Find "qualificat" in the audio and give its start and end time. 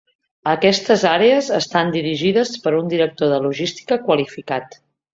4.11-4.81